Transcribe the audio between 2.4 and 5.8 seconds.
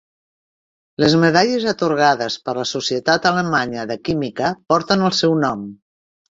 per la Societat Alemanya de Química porten el seu nom.